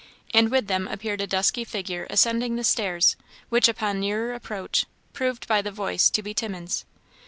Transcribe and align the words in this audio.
And 0.33 0.49
with 0.49 0.65
them 0.65 0.87
appeared 0.87 1.21
a 1.21 1.27
dusky 1.27 1.63
figure 1.63 2.07
ascending 2.09 2.55
the 2.55 2.63
stairs, 2.63 3.15
which, 3.49 3.67
upon 3.67 3.99
nearer 3.99 4.33
approach, 4.33 4.87
proved 5.13 5.47
by 5.47 5.61
the 5.61 5.69
voice 5.69 6.09
to 6.09 6.23
be 6.23 6.33
Timmins. 6.33 6.85